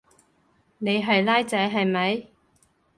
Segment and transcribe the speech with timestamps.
[0.79, 2.25] 你係孻仔係咪？